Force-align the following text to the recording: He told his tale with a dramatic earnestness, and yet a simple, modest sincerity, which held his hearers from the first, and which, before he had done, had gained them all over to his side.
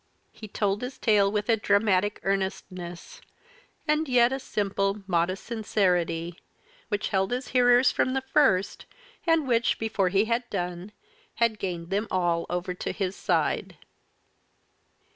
He 0.31 0.47
told 0.47 0.81
his 0.81 0.97
tale 0.97 1.31
with 1.31 1.47
a 1.47 1.55
dramatic 1.55 2.19
earnestness, 2.23 3.21
and 3.87 4.09
yet 4.09 4.33
a 4.33 4.39
simple, 4.39 5.03
modest 5.05 5.45
sincerity, 5.45 6.39
which 6.87 7.09
held 7.09 7.29
his 7.29 7.49
hearers 7.49 7.91
from 7.91 8.13
the 8.15 8.21
first, 8.21 8.87
and 9.27 9.47
which, 9.47 9.77
before 9.77 10.09
he 10.09 10.25
had 10.25 10.49
done, 10.49 10.91
had 11.35 11.59
gained 11.59 11.91
them 11.91 12.07
all 12.09 12.47
over 12.49 12.73
to 12.73 12.91
his 12.91 13.15
side. 13.15 13.77